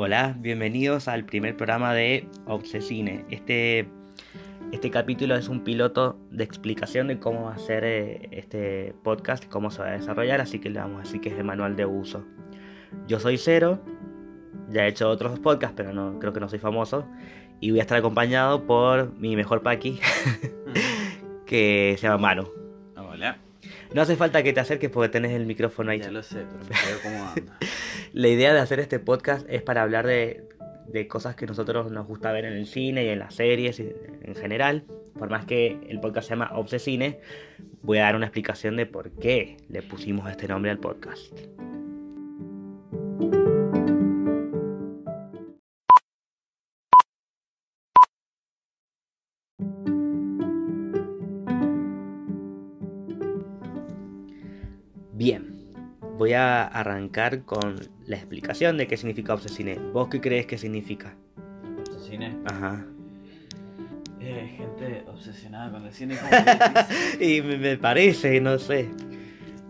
Hola, 0.00 0.36
bienvenidos 0.38 1.08
al 1.08 1.24
primer 1.24 1.56
programa 1.56 1.92
de 1.92 2.28
Obsesine. 2.46 3.24
Este, 3.30 3.88
este 4.70 4.92
capítulo 4.92 5.34
es 5.34 5.48
un 5.48 5.64
piloto 5.64 6.16
de 6.30 6.44
explicación 6.44 7.08
de 7.08 7.18
cómo 7.18 7.46
va 7.46 7.54
a 7.54 7.58
ser 7.58 7.82
eh, 7.82 8.28
este 8.30 8.94
podcast, 9.02 9.46
cómo 9.46 9.72
se 9.72 9.82
va 9.82 9.88
a 9.88 9.92
desarrollar, 9.94 10.40
así 10.40 10.60
que 10.60 10.70
le 10.70 10.78
vamos 10.78 11.00
a 11.00 11.02
decir 11.02 11.20
que 11.20 11.30
es 11.30 11.36
de 11.36 11.42
manual 11.42 11.74
de 11.74 11.84
uso. 11.84 12.24
Yo 13.08 13.18
soy 13.18 13.38
Cero, 13.38 13.80
ya 14.70 14.86
he 14.86 14.88
hecho 14.88 15.10
otros 15.10 15.40
podcasts, 15.40 15.74
pero 15.76 15.92
no 15.92 16.20
creo 16.20 16.32
que 16.32 16.38
no 16.38 16.48
soy 16.48 16.60
famoso, 16.60 17.04
y 17.58 17.72
voy 17.72 17.80
a 17.80 17.82
estar 17.82 17.98
acompañado 17.98 18.68
por 18.68 19.12
mi 19.18 19.34
mejor 19.34 19.62
Paqui, 19.62 19.98
que 21.44 21.96
se 21.98 22.06
llama 22.06 22.18
Manu. 22.18 22.48
Hola. 22.96 23.38
No 23.92 24.02
hace 24.02 24.14
falta 24.14 24.44
que 24.44 24.52
te 24.52 24.60
acerques 24.60 24.90
porque 24.90 25.08
tenés 25.08 25.32
el 25.32 25.44
micrófono 25.44 25.90
ahí. 25.90 25.98
Ya 25.98 26.12
lo 26.12 26.22
sé, 26.22 26.44
pero 26.48 26.62
me 26.62 26.68
quedo 26.68 27.00
cómo 27.02 27.30
anda. 27.30 27.58
La 28.18 28.26
idea 28.26 28.52
de 28.52 28.58
hacer 28.58 28.80
este 28.80 28.98
podcast 28.98 29.46
es 29.48 29.62
para 29.62 29.80
hablar 29.80 30.04
de, 30.04 30.44
cosas 31.08 31.36
que 31.36 31.46
nosotros 31.46 31.92
nos 31.92 32.04
gusta 32.08 32.32
ver 32.32 32.46
en 32.46 32.54
el 32.54 32.66
cine 32.66 33.04
y 33.04 33.08
en 33.10 33.20
las 33.20 33.36
series 33.36 33.78
en 33.78 34.34
general. 34.34 34.82
Por 35.16 35.30
más 35.30 35.44
que 35.44 35.78
el 35.88 36.00
podcast 36.00 36.26
se 36.26 36.34
llama 36.34 36.50
Obsesine, 36.54 37.20
voy 37.80 37.98
a 37.98 38.02
dar 38.02 38.16
una 38.16 38.26
explicación 38.26 38.74
de 38.74 38.86
por 38.86 39.12
qué 39.12 39.58
le 39.68 39.82
pusimos 39.82 40.28
este 40.28 40.48
nombre 40.48 40.72
al 40.72 40.80
podcast. 40.80 41.32
Bien, 55.12 55.57
voy 56.18 56.32
a 56.32 56.66
arrancar 56.66 57.44
con 57.44 57.76
la 58.04 58.16
explicación 58.16 58.76
de 58.76 58.86
qué 58.88 58.96
significa 58.96 59.34
Obsesine. 59.34 59.78
¿Vos 59.92 60.08
qué 60.08 60.20
crees 60.20 60.46
que 60.46 60.58
significa? 60.58 61.14
Obsesine. 61.94 62.36
Ajá. 62.44 62.84
Eh, 64.20 64.52
gente 64.56 65.04
obsesionada 65.06 65.70
con 65.70 65.86
el 65.86 65.92
cine. 65.92 66.16
Y 67.20 67.40
me, 67.40 67.56
me 67.56 67.78
parece, 67.78 68.40
no 68.40 68.58
sé. 68.58 68.90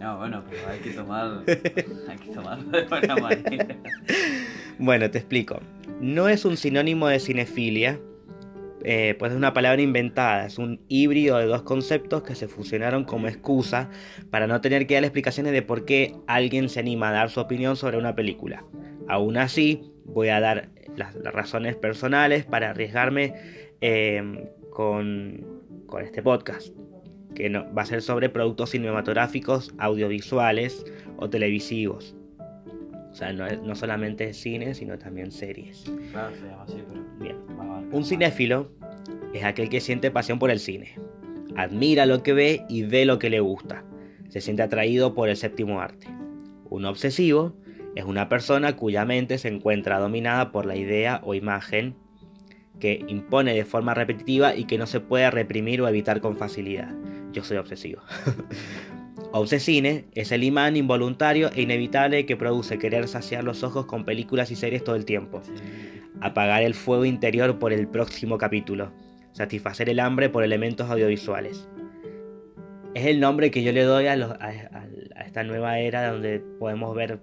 No, 0.01 0.17
bueno, 0.17 0.43
pero 0.49 0.69
hay 0.69 0.79
que 0.79 0.91
tomar. 0.91 1.43
Hay 1.47 2.17
que 2.19 2.31
tomarlo 2.33 2.71
de 2.71 2.85
buena 2.85 3.17
manera. 3.17 3.77
Bueno, 4.81 5.11
te 5.11 5.19
explico. 5.19 5.61
No 6.01 6.29
es 6.29 6.45
un 6.45 6.57
sinónimo 6.57 7.09
de 7.09 7.19
cinefilia, 7.19 7.99
eh, 8.84 9.17
pues 9.19 9.33
es 9.33 9.37
una 9.37 9.53
palabra 9.53 9.83
inventada, 9.83 10.47
es 10.47 10.59
un 10.59 10.81
híbrido 10.89 11.39
de 11.39 11.47
dos 11.47 11.62
conceptos 11.62 12.23
que 12.23 12.34
se 12.34 12.48
fusionaron 12.48 13.05
como 13.05 13.27
excusa 13.27 13.91
para 14.31 14.47
no 14.47 14.61
tener 14.61 14.87
que 14.87 14.95
dar 14.95 15.05
explicaciones 15.05 15.53
de 15.53 15.62
por 15.62 15.85
qué 15.85 16.15
alguien 16.27 16.69
se 16.69 16.81
anima 16.81 17.09
a 17.09 17.12
dar 17.12 17.31
su 17.31 17.41
opinión 17.41 17.77
sobre 17.77 17.98
una 17.98 18.15
película. 18.15 18.65
Aún 19.09 19.37
así, 19.37 19.93
voy 20.05 20.29
a 20.29 20.41
dar 20.41 20.69
las, 20.97 21.15
razones 21.15 21.77
personales 21.77 22.45
para 22.45 22.70
arriesgarme 22.70 23.35
eh, 23.81 24.48
con, 24.70 25.45
con 25.87 26.05
este 26.05 26.23
podcast, 26.23 26.69
que 27.35 27.48
no, 27.48 27.73
va 27.75 27.83
a 27.83 27.87
ser 27.87 28.03
sobre 28.03 28.29
productos 28.29 28.70
cinematográficos, 28.70 29.75
audiovisuales 29.79 30.85
o 31.17 31.29
televisivos. 31.29 32.15
O 33.11 33.14
sea, 33.14 33.33
no, 33.33 33.48
no 33.48 33.75
solamente 33.75 34.33
cine, 34.33 34.75
sino 34.75 34.98
también 34.98 35.33
series. 35.33 35.85
Claro, 36.13 36.35
se 36.36 36.46
llama 36.46 36.63
así, 36.64 36.83
pero. 36.86 37.05
Bien. 37.19 37.36
Un 37.91 38.05
cinéfilo 38.05 38.70
es 39.33 39.45
aquel 39.45 39.69
que 39.69 39.80
siente 39.80 40.11
pasión 40.11 40.39
por 40.39 40.51
el 40.51 40.61
cine. 40.61 40.95
Admira 41.57 42.07
lo 42.07 42.23
que 42.23 42.33
ve 42.33 42.64
y 42.69 42.83
ve 42.83 43.05
lo 43.05 43.19
que 43.19 43.30
le 43.30 43.41
gusta. 43.41 43.85
Se 44.29 44.41
siente 44.41 44.63
atraído 44.63 45.14
por 45.14 45.29
el 45.29 45.36
séptimo 45.36 45.80
arte. 45.80 46.07
Un 46.70 46.85
obsesivo 46.85 47.57
es 47.95 48.05
una 48.05 48.29
persona 48.29 48.77
cuya 48.77 49.05
mente 49.05 49.39
se 49.39 49.48
encuentra 49.48 49.98
dominada 49.98 50.52
por 50.52 50.67
la 50.67 50.77
idea 50.77 51.20
o 51.25 51.35
imagen 51.35 51.96
que 52.79 53.05
impone 53.08 53.55
de 53.55 53.64
forma 53.64 53.95
repetitiva 53.95 54.55
y 54.55 54.64
que 54.64 54.79
no 54.79 54.86
se 54.86 55.01
puede 55.01 55.30
reprimir 55.30 55.80
o 55.80 55.89
evitar 55.89 56.20
con 56.20 56.36
facilidad. 56.36 56.95
Yo 57.33 57.42
soy 57.42 57.57
obsesivo. 57.57 58.02
Obsesine 59.33 60.06
es 60.14 60.33
el 60.33 60.42
imán 60.45 60.77
involuntario 60.77 61.51
e 61.55 61.62
inevitable 61.62 62.24
que 62.27 62.36
produce 62.36 62.79
querer 62.79 63.08
saciar 63.08 63.45
los 63.45 63.62
ojos 63.62 63.86
con 63.86 64.05
películas 64.05 64.51
y 64.51 64.56
series 64.56 64.83
todo 64.84 64.96
el 64.96 65.05
tiempo 65.05 65.42
apagar 66.20 66.62
el 66.64 66.74
fuego 66.74 67.05
interior 67.05 67.61
por 67.61 67.73
el 67.73 67.86
próximo 67.86 68.39
capítulo, 68.39 68.90
satisfacer 69.30 69.89
el 69.89 70.01
hambre 70.01 70.28
por 70.28 70.42
elementos 70.42 70.90
audiovisuales. 70.90 71.68
Es 72.95 73.07
el 73.07 73.20
nombre 73.20 73.52
que 73.52 73.62
yo 73.62 73.70
le 73.70 73.84
doy 73.84 74.08
a, 74.08 74.17
los- 74.17 74.33
a- 74.33 74.34
a- 74.73 74.89
a 75.14 75.23
esta 75.24 75.45
nueva 75.45 75.78
era 75.78 76.11
donde 76.11 76.40
podemos 76.58 76.92
ver 76.96 77.20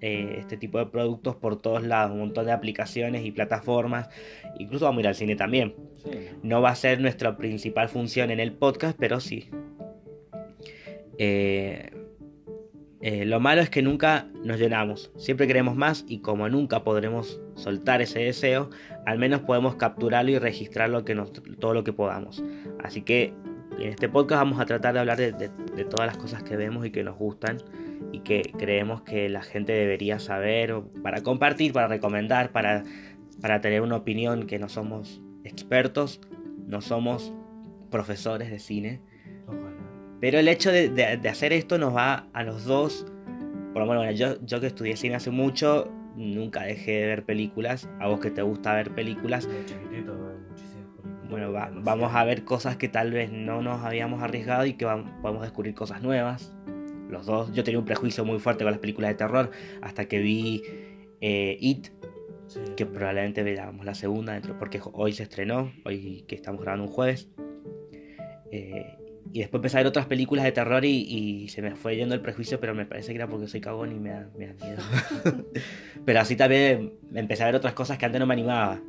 eh, 0.00 0.36
este 0.38 0.56
tipo 0.56 0.78
de 0.78 0.86
productos 0.86 1.36
por 1.36 1.60
todos 1.60 1.82
lados, 1.82 2.12
un 2.12 2.20
montón 2.20 2.46
de 2.46 2.52
aplicaciones 2.52 3.26
y 3.26 3.30
plataformas, 3.32 4.08
incluso 4.58 4.86
vamos 4.86 4.98
a 4.98 5.00
ir 5.02 5.08
al 5.08 5.14
cine 5.14 5.36
también. 5.36 5.74
Sí, 6.02 6.10
No 6.42 6.62
va 6.62 6.70
a 6.70 6.74
ser 6.76 6.98
nuestra 7.02 7.36
principal 7.36 7.90
función 7.90 8.30
en 8.30 8.40
el 8.40 8.52
podcast, 8.52 8.96
pero 8.98 9.20
sí. 9.20 9.50
Eh, 11.22 11.90
eh, 13.02 13.26
lo 13.26 13.40
malo 13.40 13.60
es 13.60 13.68
que 13.68 13.82
nunca 13.82 14.28
nos 14.42 14.58
llenamos. 14.58 15.12
Siempre 15.18 15.46
queremos 15.46 15.76
más 15.76 16.04
y 16.08 16.20
como 16.20 16.48
nunca 16.48 16.82
podremos 16.82 17.42
soltar 17.56 18.00
ese 18.00 18.20
deseo, 18.20 18.70
al 19.04 19.18
menos 19.18 19.42
podemos 19.42 19.74
capturarlo 19.74 20.30
y 20.30 20.38
registrar 20.38 20.88
lo 20.88 21.04
que 21.04 21.14
nos- 21.14 21.30
todo 21.58 21.74
lo 21.74 21.84
que 21.84 21.92
podamos. 21.92 22.42
Así 22.82 23.02
que 23.02 23.34
en 23.78 23.88
este 23.88 24.08
podcast 24.08 24.40
vamos 24.40 24.60
a 24.60 24.64
tratar 24.64 24.94
de 24.94 25.00
hablar 25.00 25.18
de, 25.18 25.32
de- 25.32 25.50
de 25.76 25.84
todas 25.84 26.06
las 26.06 26.16
cosas 26.16 26.42
que 26.42 26.56
vemos 26.56 26.86
y 26.86 26.90
que 26.90 27.04
nos 27.04 27.16
gustan 27.18 27.58
y 28.12 28.20
que 28.20 28.40
creemos 28.58 29.02
que 29.02 29.28
la 29.28 29.42
gente 29.42 29.72
debería 29.74 30.18
saber 30.18 30.74
para 31.02 31.22
compartir, 31.22 31.74
para 31.74 31.86
recomendar, 31.86 32.50
para, 32.50 32.82
para 33.42 33.60
tener 33.60 33.82
una 33.82 33.96
opinión 33.96 34.46
que 34.46 34.58
no 34.58 34.70
somos 34.70 35.20
expertos, 35.44 36.20
no 36.66 36.80
somos 36.80 37.32
profesores 37.90 38.50
de 38.50 38.58
cine. 38.58 39.00
Pero 40.20 40.38
el 40.38 40.48
hecho 40.48 40.70
de, 40.70 40.88
de- 40.90 41.16
de 41.16 41.28
hacer 41.28 41.52
esto 41.52 41.78
nos 41.78 41.94
va 41.96 42.28
a 42.32 42.42
los 42.42 42.64
dos. 42.64 43.06
Por 43.72 43.82
lo 43.82 43.86
menos, 43.86 44.04
bueno, 44.04 44.12
yo, 44.12 44.36
yo 44.44 44.60
que 44.60 44.66
estudié 44.66 44.96
cine 44.96 45.14
hace 45.14 45.30
mucho, 45.30 45.90
nunca 46.16 46.62
dejé 46.64 46.92
de 47.00 47.06
ver 47.06 47.24
películas. 47.24 47.88
A 48.00 48.08
vos 48.08 48.20
que 48.20 48.30
te 48.30 48.42
gusta 48.42 48.74
ver 48.74 48.90
películas, 48.94 49.48
chiquitito 49.66 50.12
películas. 50.12 51.30
bueno, 51.30 51.52
va- 51.52 51.70
vamos 51.74 52.14
a 52.14 52.24
ver 52.24 52.44
cosas 52.44 52.76
que 52.76 52.88
tal 52.88 53.12
vez 53.12 53.30
no 53.32 53.62
nos 53.62 53.84
habíamos 53.84 54.22
arriesgado 54.22 54.66
y 54.66 54.74
que 54.74 54.84
vam- 54.86 55.20
podemos 55.22 55.42
descubrir 55.42 55.74
cosas 55.74 56.02
nuevas. 56.02 56.54
Los 57.08 57.26
dos, 57.26 57.52
yo 57.52 57.64
tenía 57.64 57.78
un 57.78 57.84
prejuicio 57.84 58.24
muy 58.24 58.38
fuerte 58.38 58.62
con 58.64 58.72
las 58.72 58.80
películas 58.80 59.10
de 59.10 59.14
terror 59.16 59.50
hasta 59.82 60.04
que 60.06 60.18
vi 60.20 60.62
eh, 61.20 61.56
It, 61.60 61.88
Sí, 62.46 62.58
que 62.76 62.84
probablemente 62.84 63.44
veamos 63.44 63.84
la 63.86 63.94
segunda 63.94 64.32
dentro, 64.32 64.58
porque 64.58 64.80
hoy 64.92 65.12
se 65.12 65.22
estrenó, 65.22 65.72
hoy 65.84 66.24
que 66.26 66.34
estamos 66.34 66.60
grabando 66.60 66.86
un 66.86 66.90
jueves. 66.92 67.28
Eh, 68.50 68.96
y 69.32 69.40
después 69.40 69.58
empecé 69.58 69.76
a 69.76 69.80
ver 69.80 69.86
otras 69.86 70.06
películas 70.06 70.44
de 70.44 70.52
terror 70.52 70.84
y, 70.84 70.88
y 70.88 71.48
se 71.48 71.62
me 71.62 71.76
fue 71.76 71.96
yendo 71.96 72.14
el 72.14 72.20
prejuicio, 72.20 72.58
pero 72.58 72.74
me 72.74 72.84
parece 72.84 73.12
que 73.12 73.16
era 73.16 73.28
porque 73.28 73.46
soy 73.46 73.60
cagón 73.60 73.92
y 73.92 74.00
me 74.00 74.10
da, 74.10 74.28
me 74.36 74.48
da 74.48 74.54
miedo. 74.54 74.82
pero 76.04 76.20
así 76.20 76.36
también 76.36 76.94
empecé 77.14 77.44
a 77.44 77.46
ver 77.46 77.54
otras 77.54 77.74
cosas 77.74 77.96
que 77.96 78.06
antes 78.06 78.20
no 78.20 78.26
me 78.26 78.34
animaba. 78.34 78.80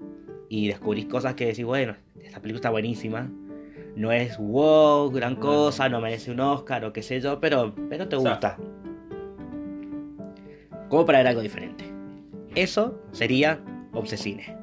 Y 0.50 0.68
descubrí 0.68 1.06
cosas 1.06 1.36
que 1.36 1.46
decís, 1.46 1.64
bueno, 1.64 1.96
esta 2.22 2.42
película 2.42 2.58
está 2.58 2.70
buenísima. 2.72 3.30
No 3.96 4.12
es 4.12 4.38
wow, 4.38 5.12
gran 5.12 5.36
cosa, 5.36 5.90
no 5.90 6.02
merece 6.02 6.32
un 6.32 6.40
Oscar 6.40 6.86
o 6.86 6.94
qué 6.94 7.04
sé 7.04 7.22
yo, 7.22 7.40
pero, 7.40 7.76
pero 7.90 8.08
te 8.08 8.16
gusta. 8.16 8.58
Como 10.90 11.06
para 11.06 11.20
ver 11.20 11.28
algo 11.28 11.42
diferente. 11.42 11.86
Eso 12.56 13.02
sería 13.12 13.60
Obsesine. 13.94 14.61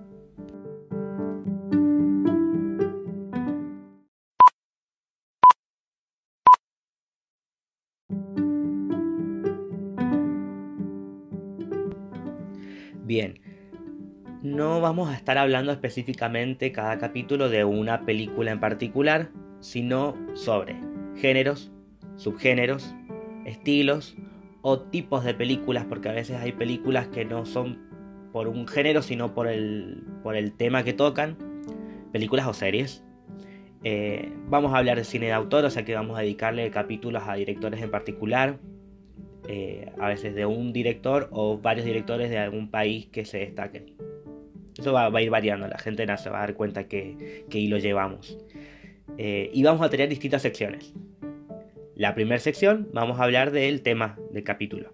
Bien, 13.08 13.40
no 14.42 14.82
vamos 14.82 15.08
a 15.08 15.14
estar 15.14 15.38
hablando 15.38 15.72
específicamente 15.72 16.72
cada 16.72 16.98
capítulo 16.98 17.48
de 17.48 17.64
una 17.64 18.04
película 18.04 18.50
en 18.50 18.60
particular, 18.60 19.30
sino 19.60 20.14
sobre 20.34 20.76
géneros, 21.16 21.72
subgéneros, 22.16 22.94
estilos 23.46 24.14
o 24.60 24.80
tipos 24.80 25.24
de 25.24 25.32
películas, 25.32 25.86
porque 25.86 26.10
a 26.10 26.12
veces 26.12 26.36
hay 26.36 26.52
películas 26.52 27.08
que 27.08 27.24
no 27.24 27.46
son 27.46 27.78
por 28.30 28.46
un 28.46 28.68
género, 28.68 29.00
sino 29.00 29.32
por 29.32 29.48
el, 29.48 30.04
por 30.22 30.36
el 30.36 30.52
tema 30.52 30.84
que 30.84 30.92
tocan, 30.92 31.38
películas 32.12 32.46
o 32.46 32.52
series. 32.52 33.06
Eh, 33.84 34.34
vamos 34.48 34.74
a 34.74 34.76
hablar 34.76 34.98
de 34.98 35.04
cine 35.04 35.28
de 35.28 35.32
autor, 35.32 35.64
o 35.64 35.70
sea 35.70 35.82
que 35.82 35.94
vamos 35.94 36.18
a 36.18 36.20
dedicarle 36.20 36.70
capítulos 36.70 37.22
a 37.26 37.36
directores 37.36 37.80
en 37.80 37.90
particular, 37.90 38.58
eh, 39.48 39.90
a 39.98 40.08
veces 40.08 40.34
de 40.34 40.46
un 40.46 40.72
director 40.72 41.28
o 41.32 41.58
varios 41.58 41.84
directores 41.86 42.30
de 42.30 42.38
algún 42.38 42.70
país 42.70 43.06
que 43.06 43.24
se 43.24 43.38
destaquen. 43.38 43.94
Eso 44.78 44.92
va, 44.92 45.08
va 45.08 45.18
a 45.18 45.22
ir 45.22 45.30
variando, 45.30 45.66
la 45.66 45.78
gente 45.78 46.06
no 46.06 46.16
se 46.16 46.30
va 46.30 46.38
a 46.38 46.40
dar 46.42 46.54
cuenta 46.54 46.86
que, 46.86 47.44
que 47.50 47.58
hilo 47.58 47.78
llevamos. 47.78 48.38
Eh, 49.16 49.50
y 49.52 49.62
vamos 49.64 49.82
a 49.82 49.90
tener 49.90 50.08
distintas 50.08 50.42
secciones. 50.42 50.94
La 51.96 52.14
primera 52.14 52.38
sección 52.38 52.88
vamos 52.92 53.18
a 53.18 53.24
hablar 53.24 53.50
del 53.50 53.82
tema 53.82 54.16
del 54.30 54.44
capítulo. 54.44 54.92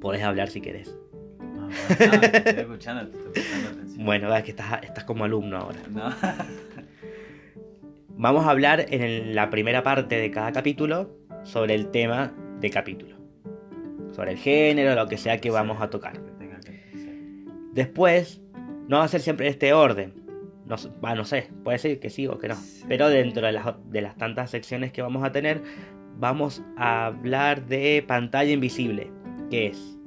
Podés 0.00 0.22
hablar 0.24 0.48
si 0.48 0.60
querés. 0.60 0.98
Ah, 1.40 1.44
No, 1.44 1.68
para 1.98 2.06
nada, 2.16 2.20
te 2.32 2.38
estoy 2.50 2.62
escuchando, 2.64 3.06
te 3.10 3.16
estoy 3.18 3.32
prestando 3.32 3.68
atención. 3.70 4.04
Bueno, 4.06 4.34
es 4.34 4.42
que 4.42 4.50
estás, 4.50 4.82
estás 4.82 5.04
como 5.04 5.24
alumno 5.24 5.56
ahora. 5.58 5.78
No. 5.90 6.10
Vamos 8.18 8.46
a 8.46 8.50
hablar 8.50 8.86
en 8.88 9.02
el- 9.02 9.34
la 9.34 9.50
primera 9.50 9.82
parte 9.82 10.16
de 10.16 10.30
cada 10.30 10.50
capítulo 10.52 11.10
sobre 11.44 11.74
el 11.74 11.90
tema 11.90 12.32
de 12.60 12.70
capítulo. 12.70 13.15
Sobre 14.16 14.32
el 14.32 14.38
género, 14.38 14.94
lo 14.94 15.08
que 15.08 15.18
sea 15.18 15.42
que 15.42 15.50
vamos 15.50 15.82
a 15.82 15.90
tocar. 15.90 16.18
Después, 17.74 18.40
no 18.88 18.96
va 18.96 19.04
a 19.04 19.08
ser 19.08 19.20
siempre 19.20 19.46
este 19.46 19.74
orden. 19.74 20.14
No, 20.64 20.76
no 21.14 21.24
sé, 21.26 21.50
puede 21.62 21.76
ser 21.76 22.00
que 22.00 22.08
sí 22.08 22.26
o 22.26 22.38
que 22.38 22.48
no. 22.48 22.56
Pero 22.88 23.10
dentro 23.10 23.44
de 23.44 23.52
las, 23.52 23.74
de 23.90 24.00
las 24.00 24.16
tantas 24.16 24.50
secciones 24.50 24.90
que 24.90 25.02
vamos 25.02 25.22
a 25.22 25.32
tener, 25.32 25.60
vamos 26.18 26.62
a 26.78 27.04
hablar 27.04 27.66
de 27.66 28.02
Pantalla 28.08 28.50
Invisible, 28.50 29.10
que 29.50 29.66
es 29.66 29.98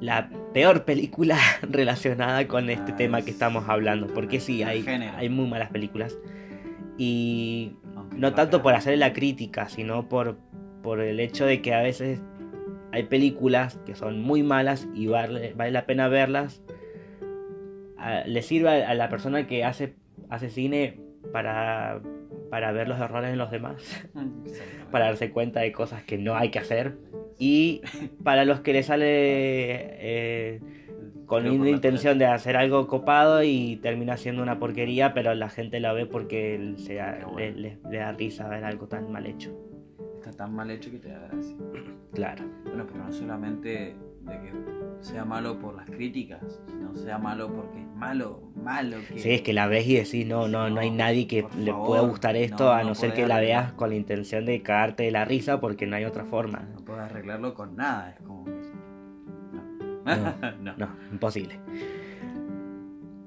la 0.00 0.28
peor 0.52 0.84
película 0.84 1.38
relacionada 1.62 2.46
con 2.46 2.68
este 2.68 2.92
Ah, 2.92 2.96
tema 2.96 3.22
que 3.22 3.30
estamos 3.30 3.66
hablando. 3.66 4.08
Porque 4.08 4.40
sí, 4.40 4.62
hay, 4.62 4.84
hay 4.86 5.28
muy 5.30 5.48
malas 5.48 5.70
películas. 5.70 6.18
Y 6.98 7.78
no 8.14 8.34
tanto 8.34 8.62
por 8.62 8.74
hacerle 8.74 8.98
la 8.98 9.14
crítica, 9.14 9.70
sino 9.70 10.06
por, 10.06 10.36
por 10.82 11.00
el 11.00 11.18
hecho 11.18 11.46
de 11.46 11.62
que 11.62 11.72
a 11.72 11.80
veces 11.80 12.20
hay 12.94 13.02
películas 13.04 13.76
que 13.84 13.94
son 13.96 14.20
muy 14.20 14.42
malas 14.44 14.88
y 14.94 15.08
vale, 15.08 15.52
vale 15.56 15.72
la 15.72 15.84
pena 15.84 16.06
verlas. 16.08 16.62
A- 17.98 18.24
le 18.26 18.40
sirve 18.42 18.68
a, 18.84 18.90
a 18.90 18.94
la 18.94 19.08
persona 19.08 19.46
que 19.48 19.64
hace, 19.64 19.94
hace 20.28 20.48
cine 20.48 21.00
para, 21.32 22.00
para 22.50 22.70
ver 22.72 22.86
los 22.88 23.00
errores 23.00 23.32
en 23.32 23.38
los 23.38 23.50
demás, 23.50 23.82
para 24.92 25.06
darse 25.06 25.30
cuenta 25.30 25.60
de 25.60 25.72
cosas 25.72 26.04
que 26.04 26.18
no 26.18 26.36
hay 26.36 26.50
que 26.50 26.60
hacer. 26.60 26.96
Y 27.36 27.80
para 28.22 28.44
los 28.44 28.60
que 28.60 28.72
le 28.72 28.84
sale 28.84 29.06
eh, 29.06 30.60
con 31.26 31.48
una 31.48 31.64
la 31.64 31.70
intención 31.70 32.16
de 32.18 32.26
hacer 32.26 32.56
algo 32.56 32.86
copado 32.86 33.42
y 33.42 33.76
termina 33.82 34.16
siendo 34.16 34.40
una 34.40 34.60
porquería, 34.60 35.14
pero 35.14 35.34
la 35.34 35.48
gente 35.48 35.80
la 35.80 35.92
ve 35.92 36.06
porque 36.06 36.74
se 36.76 36.94
da- 36.94 37.18
Qué 37.18 37.24
bueno. 37.24 37.38
le, 37.40 37.52
le- 37.56 37.78
le 37.90 37.96
da 37.98 38.12
risa 38.12 38.46
ver 38.48 38.62
algo 38.64 38.86
tan 38.86 39.10
mal 39.10 39.26
hecho. 39.26 39.50
Está 40.18 40.30
tan 40.30 40.54
mal 40.54 40.70
hecho 40.70 40.92
que 40.92 40.98
te 40.98 41.08
da 41.08 41.26
gracia. 41.28 41.56
Claro. 42.14 42.44
Bueno, 42.64 42.86
pero 42.86 43.04
no 43.04 43.12
solamente 43.12 43.96
de 44.20 44.40
que 44.40 44.52
sea 45.00 45.24
malo 45.24 45.58
por 45.58 45.74
las 45.74 45.90
críticas, 45.90 46.60
sino 46.66 46.94
sea 46.96 47.18
malo 47.18 47.52
porque 47.52 47.80
es 47.80 47.88
malo, 47.94 48.42
malo 48.54 48.96
que... 49.08 49.18
Sí, 49.18 49.30
es 49.32 49.42
que 49.42 49.52
la 49.52 49.66
ves 49.66 49.86
y 49.86 49.96
decís, 49.96 50.26
no, 50.26 50.48
no, 50.48 50.70
no 50.70 50.80
hay 50.80 50.90
nadie 50.90 51.26
que 51.26 51.46
le 51.58 51.72
favor, 51.72 51.86
pueda 51.86 52.02
gustar 52.02 52.36
esto 52.36 52.64
no, 52.64 52.72
a 52.72 52.82
no 52.82 52.88
no 52.88 52.94
ser 52.94 53.12
que 53.12 53.26
la 53.26 53.40
veas 53.40 53.72
con 53.72 53.90
la 53.90 53.96
intención 53.96 54.46
de 54.46 54.62
cagarte 54.62 55.02
de 55.02 55.10
la 55.10 55.24
risa 55.24 55.60
porque 55.60 55.86
no 55.86 55.96
hay 55.96 56.04
otra 56.04 56.24
forma. 56.24 56.68
No 56.74 56.84
puedes 56.84 57.02
arreglarlo 57.02 57.54
con 57.54 57.76
nada, 57.76 58.10
es 58.10 58.20
como 58.24 58.44
que... 58.44 58.50
No, 60.04 60.34
no. 60.62 60.76
No, 60.76 60.88
imposible. 61.12 61.58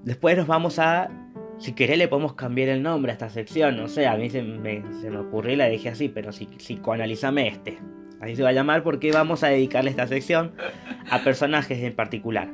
Después 0.07 0.37
nos 0.37 0.47
vamos 0.47 0.79
a. 0.79 1.09
Si 1.57 1.73
querés, 1.73 1.97
le 1.97 2.07
podemos 2.07 2.33
cambiar 2.33 2.69
el 2.69 2.81
nombre 2.81 3.11
a 3.11 3.13
esta 3.13 3.29
sección. 3.29 3.75
No 3.75 3.89
sé, 3.89 4.07
a 4.07 4.15
mí 4.15 4.29
se 4.29 4.41
me, 4.41 4.81
se 5.01 5.09
me 5.09 5.17
ocurrió 5.17 5.53
y 5.53 5.55
la 5.57 5.65
dejé 5.65 5.89
así, 5.89 6.07
pero 6.07 6.31
si, 6.31 6.45
psicoanalízame 6.45 7.47
este. 7.49 7.77
Así 8.21 8.35
se 8.35 8.43
va 8.43 8.49
a 8.49 8.53
llamar 8.53 8.83
porque 8.83 9.11
vamos 9.11 9.43
a 9.43 9.47
dedicarle 9.47 9.91
esta 9.91 10.07
sección 10.07 10.53
a 11.09 11.19
personajes 11.23 11.83
en 11.83 11.95
particular. 11.95 12.49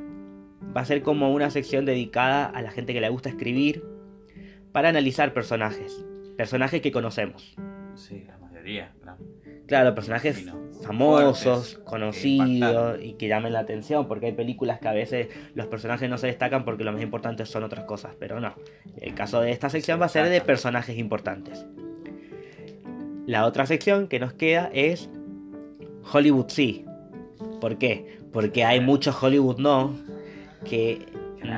Va 0.76 0.80
a 0.80 0.84
ser 0.84 1.02
como 1.02 1.32
una 1.32 1.50
sección 1.50 1.84
dedicada 1.84 2.46
a 2.46 2.62
la 2.62 2.70
gente 2.70 2.92
que 2.92 3.00
le 3.00 3.08
gusta 3.08 3.28
escribir 3.28 3.84
para 4.72 4.88
analizar 4.88 5.32
personajes. 5.32 6.04
Personajes 6.36 6.82
que 6.82 6.90
conocemos. 6.92 7.54
Sí, 7.94 8.24
la 8.26 8.38
mayoría, 8.38 8.92
claro. 9.00 9.18
Claro, 9.66 9.94
personajes 9.94 10.36
Sí, 10.36 10.44
¿no? 10.44 10.64
famosos, 10.82 11.74
Fuertes, 11.74 11.84
conocidos 11.84 12.98
y 13.02 13.14
que 13.14 13.28
llamen 13.28 13.52
la 13.52 13.60
atención, 13.60 14.06
porque 14.06 14.26
hay 14.26 14.32
películas 14.32 14.80
que 14.80 14.88
a 14.88 14.92
veces 14.92 15.28
los 15.54 15.66
personajes 15.68 16.10
no 16.10 16.18
se 16.18 16.26
destacan 16.26 16.64
porque 16.64 16.84
lo 16.84 16.92
más 16.92 17.00
importante 17.00 17.46
son 17.46 17.64
otras 17.64 17.84
cosas, 17.84 18.14
pero 18.18 18.40
no. 18.40 18.54
El 19.00 19.14
caso 19.14 19.40
de 19.40 19.52
esta 19.52 19.70
sección 19.70 20.00
va 20.00 20.06
a 20.06 20.10
ser 20.10 20.28
de 20.28 20.40
personajes 20.40 20.98
importantes. 20.98 21.64
La 23.26 23.46
otra 23.46 23.64
sección 23.64 24.08
que 24.08 24.18
nos 24.18 24.34
queda 24.34 24.70
es 24.74 25.08
Hollywood 26.12 26.48
sí. 26.48 26.84
¿Por 27.60 27.78
qué? 27.78 28.18
Porque 28.32 28.64
hay 28.64 28.80
muchos 28.80 29.22
Hollywood 29.22 29.58
no 29.58 29.96
que 30.64 31.06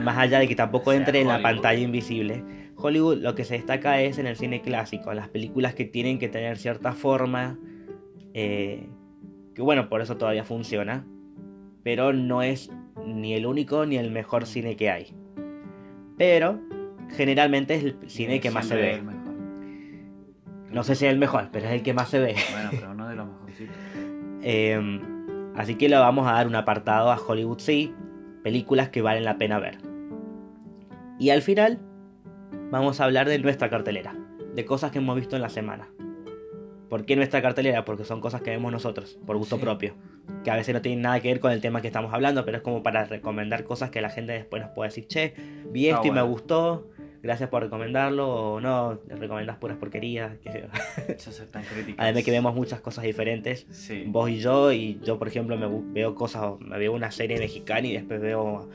más 0.02 0.18
allá 0.18 0.40
de 0.40 0.48
que 0.48 0.56
tampoco 0.56 0.92
entre 0.92 1.20
en 1.20 1.28
la 1.28 1.40
pantalla 1.40 1.80
invisible, 1.80 2.42
Hollywood 2.76 3.18
lo 3.18 3.34
que 3.34 3.44
se 3.44 3.54
destaca 3.54 4.00
es 4.00 4.18
en 4.18 4.26
el 4.26 4.36
cine 4.36 4.60
clásico, 4.60 5.10
en 5.10 5.16
las 5.16 5.28
películas 5.28 5.74
que 5.74 5.84
tienen 5.84 6.18
que 6.18 6.28
tener 6.28 6.58
cierta 6.58 6.92
forma, 6.92 7.58
eh, 8.34 8.86
que 9.54 9.62
bueno, 9.62 9.88
por 9.88 10.02
eso 10.02 10.16
todavía 10.16 10.44
funciona, 10.44 11.06
pero 11.82 12.12
no 12.12 12.42
es 12.42 12.70
ni 13.06 13.34
el 13.34 13.46
único 13.46 13.86
ni 13.86 13.96
el 13.96 14.10
mejor 14.10 14.46
cine 14.46 14.76
que 14.76 14.90
hay. 14.90 15.14
Pero 16.18 16.60
generalmente 17.16 17.74
es 17.76 17.84
el 17.84 17.98
cine 18.08 18.40
que 18.40 18.50
más 18.50 18.66
se 18.66 18.76
ve. 18.76 19.02
No 20.70 20.82
sé 20.82 20.94
si 20.94 21.06
es 21.06 21.12
el 21.12 21.18
mejor, 21.18 21.48
pero 21.52 21.66
es 21.66 21.72
el 21.72 21.82
que 21.82 21.94
más 21.94 22.10
se 22.10 22.18
ve. 22.18 22.34
Bueno, 22.52 22.70
pero 22.72 22.90
uno 22.90 23.08
de 23.08 23.14
los 23.14 23.26
mejorcitos. 23.40 24.05
Eh, 24.48 25.00
así 25.56 25.74
que 25.74 25.88
le 25.88 25.96
vamos 25.96 26.28
a 26.28 26.32
dar 26.34 26.46
un 26.46 26.54
apartado 26.54 27.10
a 27.10 27.16
Hollywood 27.18 27.58
sí, 27.58 27.92
películas 28.44 28.90
que 28.90 29.02
valen 29.02 29.24
la 29.24 29.38
pena 29.38 29.58
ver. 29.58 29.78
Y 31.18 31.30
al 31.30 31.42
final 31.42 31.80
vamos 32.70 33.00
a 33.00 33.04
hablar 33.06 33.28
de 33.28 33.40
nuestra 33.40 33.68
cartelera, 33.68 34.14
de 34.54 34.64
cosas 34.64 34.92
que 34.92 34.98
hemos 34.98 35.16
visto 35.16 35.34
en 35.34 35.42
la 35.42 35.48
semana. 35.48 35.88
¿Por 36.88 37.04
qué 37.04 37.16
nuestra 37.16 37.42
cartelera? 37.42 37.84
Porque 37.84 38.04
son 38.04 38.20
cosas 38.20 38.42
que 38.42 38.50
vemos 38.50 38.70
nosotros, 38.70 39.18
por 39.26 39.36
gusto 39.36 39.56
Sí. 39.56 39.62
propio. 39.62 39.94
Que 40.44 40.52
a 40.52 40.54
veces 40.54 40.72
no 40.72 40.80
tienen 40.80 41.02
nada 41.02 41.18
que 41.18 41.26
ver 41.28 41.40
con 41.40 41.50
el 41.50 41.60
tema 41.60 41.80
que 41.80 41.88
estamos 41.88 42.14
hablando, 42.14 42.44
pero 42.44 42.58
es 42.58 42.62
como 42.62 42.84
para 42.84 43.04
recomendar 43.04 43.64
cosas 43.64 43.90
que 43.90 44.00
la 44.00 44.10
gente 44.10 44.32
después 44.34 44.62
nos 44.62 44.70
puede 44.70 44.90
decir, 44.90 45.08
che, 45.08 45.34
vi 45.72 45.88
Ah, 45.88 45.94
esto 45.96 46.06
y 46.06 46.10
me 46.12 46.22
gustó, 46.22 46.86
gracias 47.26 47.50
por 47.50 47.62
recomendarlo, 47.62 48.28
o 48.28 48.60
no, 48.60 49.00
recomendás 49.08 49.56
puras 49.56 49.76
porquerías. 49.76 50.32
críticas. 50.42 51.96
Además 51.98 52.24
que 52.24 52.30
vemos 52.30 52.54
muchas 52.54 52.80
cosas 52.80 53.04
diferentes 53.04 53.66
Sí. 53.70 54.04
vos 54.06 54.30
y 54.30 54.38
yo, 54.38 54.72
y 54.72 55.00
yo 55.04 55.18
por 55.18 55.28
ejemplo 55.28 55.56
me 55.56 55.68
veo 55.92 56.14
cosas, 56.14 56.58
me 56.60 56.78
veo 56.78 56.92
una 56.92 57.10
serie 57.10 57.38
mexicana 57.38 57.86
y 57.86 57.94
después 57.94 58.20
veo 58.20 58.70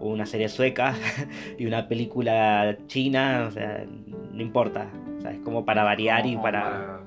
una 0.00 0.26
serie 0.26 0.48
sueca 0.48 0.94
y 1.58 1.66
una 1.66 1.88
película 1.88 2.76
china, 2.86 3.46
o 3.48 3.50
sea, 3.50 3.84
no 4.32 4.40
importa, 4.40 4.88
o 5.18 5.20
sea, 5.20 5.32
es 5.32 5.40
como 5.40 5.64
para 5.64 5.82
variar 5.82 6.26
y 6.26 6.36
para... 6.36 7.00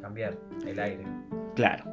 cambiar 0.00 0.36
el 0.66 0.78
aire. 0.78 1.04
Claro. 1.56 1.84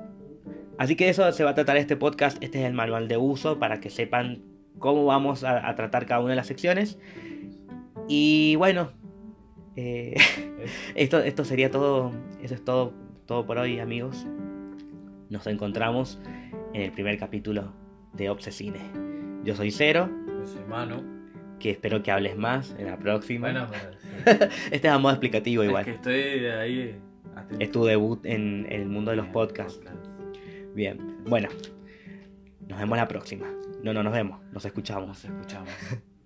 Así 0.77 0.95
que 0.95 1.09
eso 1.09 1.31
se 1.31 1.43
va 1.43 1.51
a 1.51 1.55
tratar 1.55 1.77
este 1.77 1.95
podcast, 1.95 2.41
este 2.43 2.59
es 2.59 2.65
el 2.65 2.73
manual 2.73 3.07
de 3.07 3.17
uso 3.17 3.57
para 3.57 3.79
que 3.79 3.89
sepan 3.89 4.43
cómo 4.77 5.05
vamos 5.05 5.43
a, 5.43 5.67
a 5.67 5.75
tratar 5.75 6.05
cada 6.05 6.19
una 6.19 6.31
de 6.31 6.35
las 6.35 6.47
secciones. 6.47 6.99
Y 8.07 8.55
bueno, 8.55 8.91
eh, 9.75 10.15
esto, 10.95 11.19
esto 11.19 11.45
sería 11.45 11.69
todo, 11.71 12.11
eso 12.41 12.53
es 12.53 12.63
todo, 12.63 12.93
todo 13.25 13.45
por 13.45 13.57
hoy 13.57 13.79
amigos. 13.79 14.25
Nos 15.29 15.45
encontramos 15.47 16.19
en 16.73 16.81
el 16.81 16.91
primer 16.91 17.17
capítulo 17.17 17.73
de 18.13 18.29
Obsesine. 18.29 18.79
Yo 19.43 19.55
soy 19.55 19.71
Cero, 19.71 20.09
Yo 20.27 20.45
soy 20.47 20.63
Manu. 20.69 21.03
que 21.59 21.71
espero 21.71 22.01
que 22.03 22.11
hables 22.11 22.37
más 22.37 22.75
en 22.79 22.87
la 22.87 22.97
próxima. 22.97 23.49
Bueno, 23.51 23.67
pero 24.25 24.41
sí. 24.49 24.57
Este 24.71 24.87
es 24.87 24.93
a 24.93 24.97
modo 24.99 25.11
explicativo 25.13 25.63
Es 25.63 25.69
igual. 25.69 25.85
que 25.85 25.91
estoy 25.91 26.13
ahí. 26.45 26.95
atento. 27.35 27.63
Es 27.63 27.71
tu 27.71 27.83
debut 27.85 28.25
en, 28.25 28.65
en 28.69 28.81
el 28.81 28.87
mundo 28.87 29.11
de 29.11 29.17
los 29.17 29.25
En 29.27 29.31
podcasts. 29.33 29.81
Bien, 30.73 31.17
bueno, 31.25 31.49
nos 32.67 32.79
vemos 32.79 32.97
la 32.97 33.07
próxima. 33.07 33.47
No, 33.83 33.93
no 33.93 34.01
nos 34.03 34.13
vemos, 34.13 34.39
nos 34.53 34.63
escuchamos. 34.65 35.07
Nos 35.07 35.25
escuchamos. 35.25 35.69